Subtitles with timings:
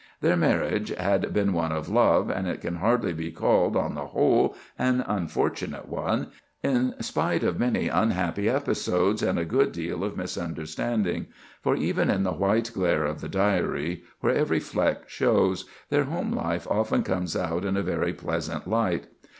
[0.21, 4.07] Their marriage had been one of love, and it can hardly be called, on the
[4.07, 6.31] whole, an unfortunate one,
[6.63, 11.27] in spite of many unhappy episodes and a good deal of misunderstanding;
[11.61, 16.31] for even in the white glare of the Diary, where every fleck shows, their home
[16.31, 19.05] life often comes out in a very pleasant light.